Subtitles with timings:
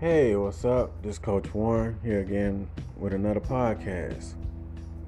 [0.00, 1.02] Hey, what's up?
[1.02, 2.66] This Coach Warren here again
[2.96, 4.32] with another podcast.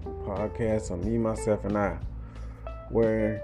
[0.04, 1.96] Podcast on me, myself, and I,
[2.90, 3.42] where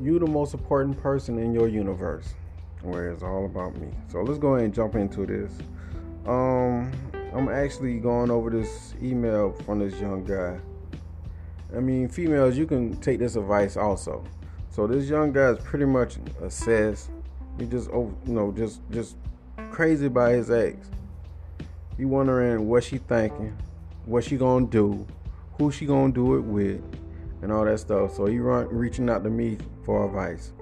[0.00, 2.34] you the most important person in your universe,
[2.80, 3.90] where it's all about me.
[4.08, 5.52] So let's go ahead and jump into this.
[6.26, 6.90] Um,
[7.32, 10.58] I'm actually going over this email from this young guy.
[11.76, 14.24] I mean, females, you can take this advice also.
[14.70, 17.10] So this young guy is pretty much assessed.
[17.56, 19.14] He just, you know, just just
[19.72, 20.90] crazy by his ex.
[21.98, 23.56] You wondering what she thinking,
[24.04, 25.06] what she gonna do,
[25.58, 26.82] who she gonna do it with,
[27.40, 28.14] and all that stuff.
[28.14, 30.52] So he run reaching out to me for advice.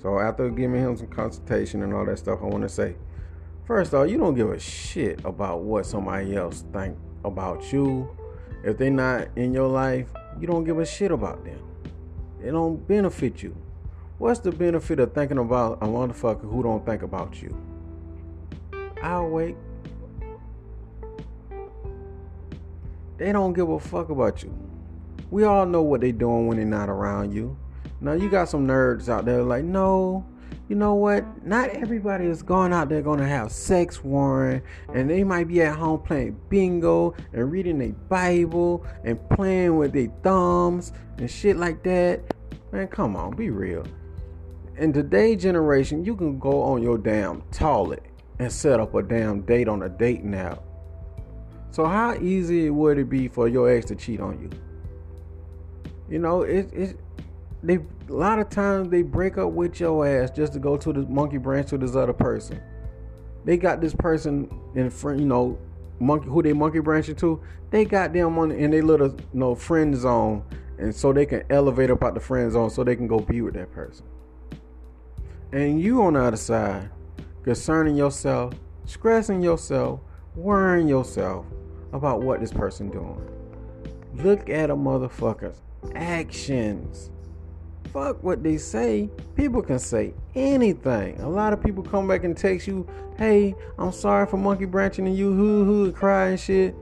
[0.00, 2.96] So after giving him some consultation and all that stuff, I want to say,
[3.66, 8.08] first off, you don't give a shit about what somebody else think about you.
[8.62, 10.08] If they not in your life,
[10.40, 11.60] you don't give a shit about them.
[12.40, 13.54] They don't benefit you.
[14.18, 17.54] What's the benefit of thinking about a motherfucker who don't think about you?
[19.04, 19.54] I'll wait.
[23.18, 24.50] They don't give a fuck about you.
[25.30, 27.54] We all know what they doing when they're not around you.
[28.00, 30.24] Now you got some nerds out there like, no,
[30.70, 31.46] you know what?
[31.46, 34.62] Not everybody is going out there gonna have sex, Warren,
[34.94, 39.92] and they might be at home playing bingo and reading their Bible and playing with
[39.92, 42.22] their thumbs and shit like that.
[42.72, 43.84] Man, come on, be real.
[44.78, 48.02] In today's generation, you can go on your damn toilet
[48.38, 50.62] and set up a damn date on a dating app.
[51.70, 54.50] So how easy would it be for your ex to cheat on you?
[56.08, 57.00] You know, it, it
[57.62, 60.92] they a lot of times they break up with your ass just to go to
[60.92, 62.60] the monkey branch to this other person.
[63.44, 65.58] They got this person in front, you know,
[65.98, 67.40] monkey who they monkey branching to.
[67.70, 70.44] They got them on in their little you know friend zone,
[70.78, 73.40] and so they can elevate up out the friend zone so they can go be
[73.40, 74.06] with that person.
[75.52, 76.90] And you on the other side,
[77.44, 78.54] concerning yourself,
[78.86, 80.00] stressing yourself,
[80.34, 81.44] worrying yourself
[81.92, 83.20] about what this person doing.
[84.14, 85.60] Look at a motherfucker's
[85.94, 87.10] actions.
[87.92, 89.10] Fuck what they say.
[89.36, 91.20] People can say anything.
[91.20, 92.88] A lot of people come back and text you,
[93.18, 96.74] hey, I'm sorry for monkey branching and you hoo hoo cry and shit.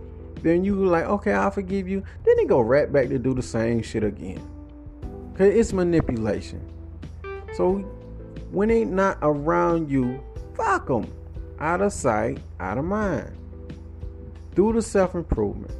[0.43, 2.03] Then you like, okay, I'll forgive you.
[2.25, 4.49] Then they go right back to do the same shit again.
[5.37, 6.67] Cause it's manipulation.
[7.55, 7.79] So
[8.51, 10.23] when they not around you,
[10.55, 11.13] fuck them.
[11.59, 13.37] Out of sight, out of mind.
[14.55, 15.75] Do the self improvement.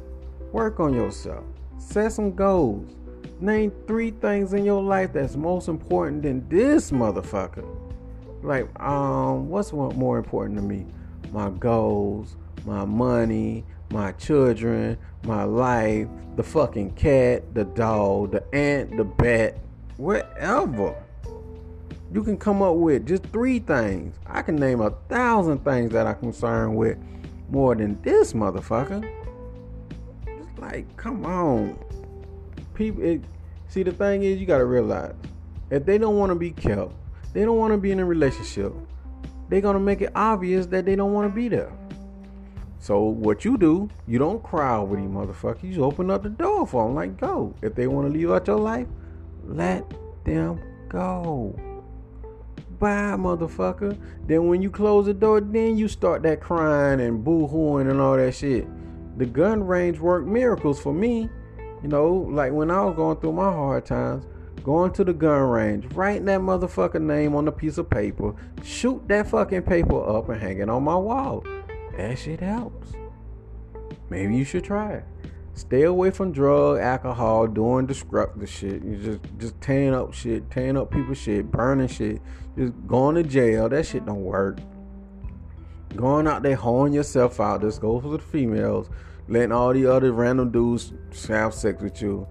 [0.51, 1.43] Work on yourself.
[1.77, 2.95] Set some goals.
[3.39, 7.67] Name three things in your life that's most important than this motherfucker.
[8.41, 10.85] Like, um, what's more important to me?
[11.31, 12.35] My goals,
[12.65, 19.57] my money, my children, my life, the fucking cat, the dog, the ant, the bat,
[19.97, 21.02] whatever.
[22.13, 24.15] You can come up with just three things.
[24.27, 26.95] I can name a thousand things that I'm concerned with
[27.49, 29.03] more than this motherfucker.
[30.27, 31.83] It's like, come on.
[32.75, 33.21] People, it,
[33.67, 35.15] see, the thing is, you gotta realize
[35.71, 36.91] if they don't want to be kept,
[37.33, 38.73] they don't want to be in a relationship,
[39.49, 41.73] they're gonna make it obvious that they don't want to be there.
[42.77, 45.63] So what you do, you don't cry with these motherfuckers.
[45.63, 47.55] You open up the door for them, like go.
[47.63, 48.87] If they want to leave out your life,
[49.45, 49.91] let
[50.25, 50.59] them
[50.89, 51.72] go.
[52.83, 53.97] Bye, motherfucker.
[54.27, 58.17] Then when you close the door, then you start that crying and boo-hooing and all
[58.17, 58.67] that shit.
[59.17, 61.29] The gun range worked miracles for me.
[61.81, 64.25] You know, like when I was going through my hard times,
[64.65, 68.35] going to the gun range, writing that motherfucker name on a piece of paper,
[68.65, 71.45] shoot that fucking paper up and hang it on my wall.
[71.95, 72.91] That shit helps.
[74.09, 75.05] Maybe you should try it.
[75.55, 78.83] Stay away from drug, alcohol, doing destructive shit.
[78.83, 82.21] You just just tearing up shit, tearing up people's shit, burning shit,
[82.57, 83.69] just going to jail.
[83.69, 84.59] That shit don't work.
[85.95, 87.61] Going out there hoeing yourself out.
[87.61, 88.89] just go for the females.
[89.27, 90.93] Letting all the other random dudes
[91.27, 92.27] have sex with you.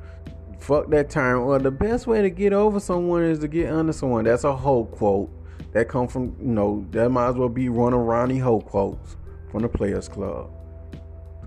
[0.58, 1.46] Fuck that term.
[1.46, 4.24] Well, the best way to get over someone is to get under someone.
[4.24, 5.30] That's a whole quote.
[5.72, 9.16] That come from you know, that might as well be one of Ronnie Ho quotes
[9.50, 10.50] from the Players Club.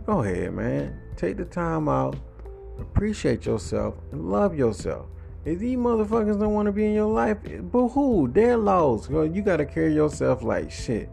[0.06, 1.00] Go ahead, man.
[1.16, 2.16] Take the time out,
[2.80, 5.06] appreciate yourself, and love yourself.
[5.46, 7.38] If these motherfuckers don't want to be in your life,
[7.72, 9.12] boo hoo, they're lost.
[9.12, 11.08] You gotta carry yourself like shit.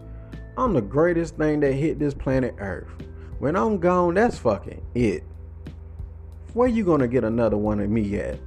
[0.56, 2.88] I'm the greatest thing that hit this planet Earth.
[3.38, 5.22] When I'm gone, that's fucking it.
[6.54, 8.38] Where you gonna get another one of me at?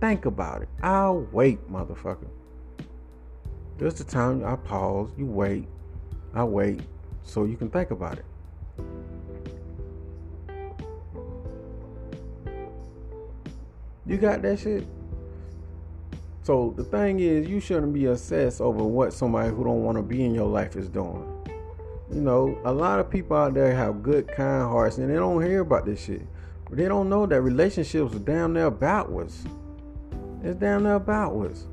[0.00, 0.68] Think about it.
[0.80, 2.28] I'll wait, motherfucker.
[3.78, 5.66] There's the time I pause, you wait,
[6.34, 6.82] I wait,
[7.22, 8.24] so you can think about it.
[14.08, 14.86] You got that shit?
[16.42, 20.02] So the thing is, you shouldn't be obsessed over what somebody who don't want to
[20.02, 21.26] be in your life is doing.
[22.10, 25.42] You know, a lot of people out there have good, kind hearts, and they don't
[25.42, 26.22] hear about this shit.
[26.66, 29.44] But they don't know that relationships are damn near backwards.
[30.42, 31.66] It's damn near backwards.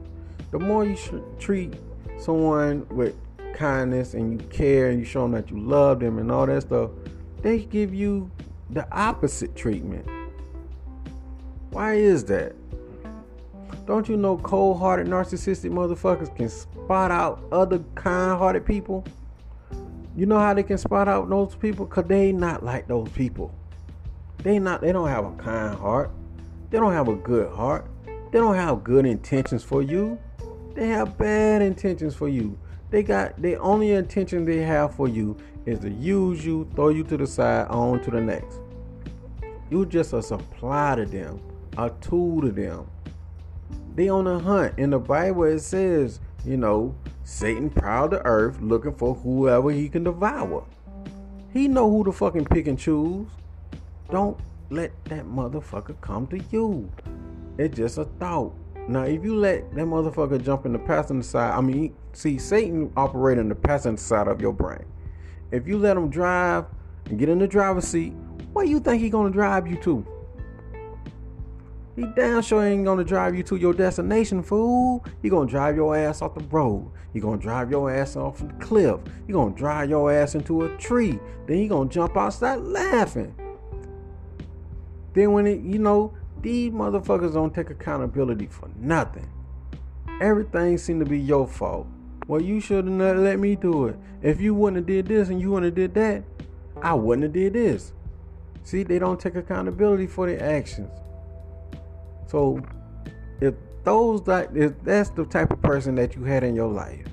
[0.52, 0.98] The more you
[1.40, 1.76] treat
[2.18, 3.16] someone with
[3.54, 6.64] kindness and you care and you show them that you love them and all that
[6.64, 6.92] stuff,
[7.42, 8.30] they give you
[8.72, 10.06] the opposite treatment.
[11.76, 12.56] Why is that?
[13.86, 19.04] Don't you know cold hearted, narcissistic motherfuckers can spot out other kind hearted people?
[20.16, 21.86] You know how they can spot out those people?
[21.86, 23.54] Cause they not like those people.
[24.38, 26.12] They not they don't have a kind heart.
[26.70, 27.86] They don't have a good heart.
[28.06, 30.18] They don't have good intentions for you.
[30.76, 32.58] They have bad intentions for you.
[32.90, 35.36] They got the only intention they have for you
[35.66, 38.60] is to use you, throw you to the side, on to the next.
[39.70, 41.42] You just a supply to them,
[41.78, 42.88] a tool to them.
[43.96, 44.78] They on a hunt.
[44.78, 49.90] In the Bible it says, you know, Satan prowled the earth looking for whoever he
[49.90, 50.64] can devour.
[51.52, 53.28] He know who to fucking pick and choose.
[54.12, 54.38] Don't
[54.70, 56.92] let that motherfucker come to you.
[57.58, 58.54] It's just a thought.
[58.88, 62.92] Now, if you let that motherfucker jump in the passenger side, I mean, see, Satan
[62.96, 64.86] operate in the passenger side of your brain.
[65.52, 66.66] If you let him drive
[67.06, 68.14] and get in the driver's seat,
[68.54, 70.06] where you think he gonna drive you to?
[71.96, 75.06] He damn sure ain't gonna drive you to your destination, fool.
[75.22, 76.92] He gonna drive your ass off the road.
[77.14, 79.00] He gonna drive your ass off the cliff.
[79.26, 81.18] He gonna drive your ass into a tree.
[81.48, 83.34] Then he gonna jump outside laughing.
[85.14, 89.30] Then when it, you know, these motherfuckers don't take accountability for nothing.
[90.20, 91.88] Everything seem to be your fault.
[92.28, 93.96] Well, you should have let me do it.
[94.22, 96.24] If you wouldn't have did this and you wouldn't have did that,
[96.82, 97.94] I wouldn't have did this.
[98.64, 100.90] See, they don't take accountability for their actions.
[102.36, 102.60] So
[103.40, 103.54] if
[103.86, 107.06] those that if that's the type of person that you had in your life,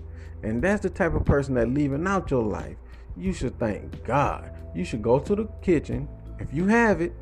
[0.42, 2.74] and that's the type of person that leaving out your life,
[3.16, 4.50] you should thank God.
[4.74, 6.08] You should go to the kitchen,
[6.40, 7.12] if you have it,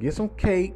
[0.00, 0.74] get some cake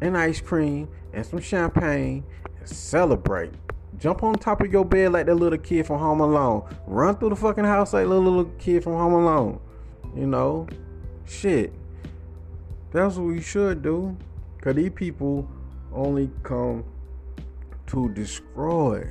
[0.00, 2.24] and ice cream and some champagne
[2.58, 3.52] and celebrate.
[3.98, 6.64] Jump on top of your bed like that little kid from Home Alone.
[6.86, 9.60] Run through the fucking house like little little kid from Home Alone.
[10.16, 10.66] You know,
[11.26, 11.74] shit.
[12.90, 14.16] That's what we should do.
[14.62, 15.46] Cause these people
[15.92, 16.84] only come
[17.86, 19.10] to destroy.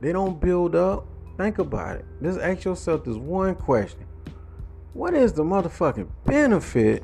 [0.00, 1.06] They don't build up.
[1.36, 2.04] Think about it.
[2.22, 4.06] Just ask yourself this one question.
[4.92, 7.02] What is the motherfucking benefit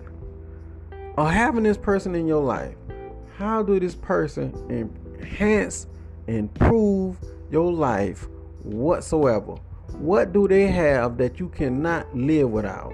[1.17, 2.75] of having this person in your life?
[3.39, 5.87] How do this person enhance,
[6.27, 7.17] improve
[7.51, 8.29] your life
[8.63, 9.55] whatsoever?
[9.93, 12.93] What do they have that you cannot live without?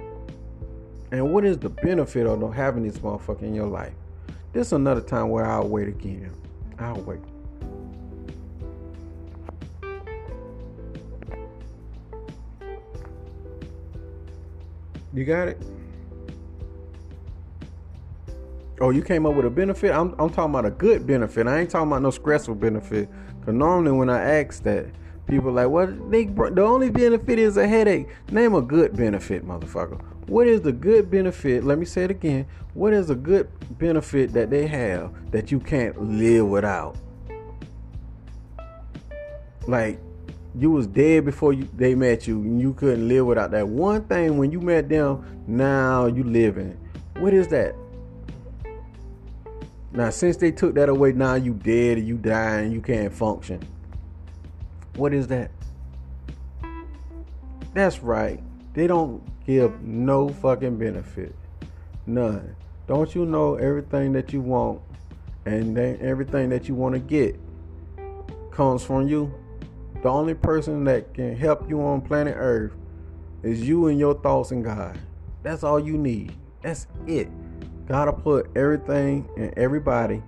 [1.11, 3.95] And what is the benefit of having this motherfucker in your life?
[4.55, 6.31] This is another time where I'll wait again.
[6.79, 7.19] I'll wait.
[15.13, 15.61] You got it?
[18.81, 19.91] Oh, you came up with a benefit?
[19.91, 21.49] I'm, I'm talking about a good benefit.
[21.49, 23.09] I ain't talking about no stressful benefit.
[23.41, 24.87] Because normally when I ask that,
[25.27, 26.11] people like, what?
[26.11, 28.09] They, the only benefit is a headache.
[28.31, 30.01] Name a good benefit, motherfucker.
[30.27, 31.65] What is the good benefit?
[31.65, 32.47] Let me say it again.
[32.73, 36.97] What is a good benefit that they have that you can't live without?
[39.67, 39.99] Like
[40.57, 44.05] you was dead before you they met you and you couldn't live without that one
[44.05, 46.79] thing when you met them, now you living.
[47.19, 47.75] What is that?
[49.93, 53.61] Now since they took that away, now you dead and you and you can't function.
[54.97, 55.51] What is that?
[57.75, 58.41] That's right.
[58.75, 61.35] They don't give no fucking benefit.
[62.07, 62.55] None.
[62.87, 64.81] Don't you know everything that you want
[65.47, 67.39] and everything that you want to get
[68.51, 69.35] comes from you?
[70.03, 72.73] The only person that can help you on planet Earth
[73.43, 74.99] is you and your thoughts and God.
[75.43, 76.35] That's all you need.
[76.63, 77.29] That's it.
[77.89, 80.23] Gotta put everything and everybody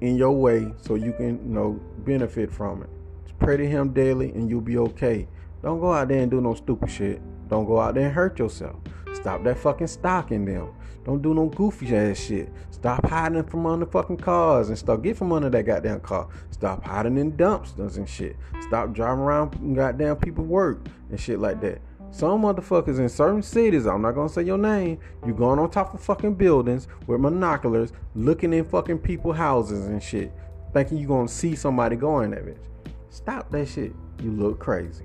[0.00, 2.90] in your way so you can you know benefit from it.
[3.38, 5.28] Pray to him daily and you'll be okay.
[5.62, 7.20] Don't go out there and do no stupid shit.
[7.48, 8.76] Don't go out there and hurt yourself.
[9.14, 10.70] Stop that fucking stalking them.
[11.04, 12.52] Don't do no goofy ass shit.
[12.70, 15.02] Stop hiding from under fucking cars and stuff.
[15.02, 16.28] Get from under that goddamn car.
[16.50, 18.36] Stop hiding in dumpsters and shit.
[18.60, 21.80] Stop driving around goddamn people work and shit like that.
[22.10, 25.92] Some motherfuckers in certain cities, I'm not gonna say your name, you going on top
[25.94, 30.32] of fucking buildings with monoculars, looking in fucking people houses and shit,
[30.72, 32.64] thinking you gonna see somebody going there, bitch.
[33.10, 33.92] Stop that shit.
[34.22, 35.04] You look crazy.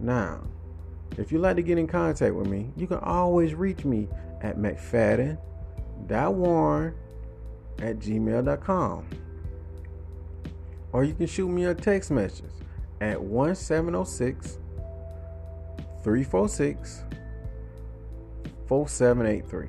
[0.00, 0.40] Now,
[1.16, 4.08] if you'd like to get in contact with me, you can always reach me
[4.40, 6.94] at mcfadden.warren
[7.78, 9.06] at gmail.com.
[10.92, 12.44] Or you can shoot me a text message
[13.00, 14.58] at 1706
[16.02, 17.02] 346
[18.66, 19.68] 4783.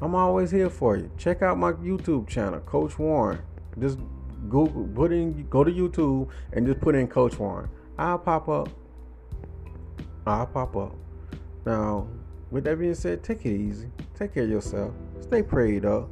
[0.00, 1.10] I'm always here for you.
[1.18, 3.40] Check out my YouTube channel, Coach Warren.
[3.78, 3.98] Just
[4.48, 7.68] Google, put in, go to YouTube and just put in Coach Warren.
[7.98, 8.68] I'll pop up.
[10.26, 10.94] I'll pop up.
[11.66, 12.08] Now,
[12.50, 13.90] with that being said, take it easy.
[14.14, 14.92] Take care of yourself.
[15.20, 16.08] Stay prayed up.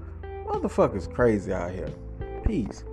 [0.47, 1.91] Motherfuckers crazy out here.
[2.45, 2.85] Peace.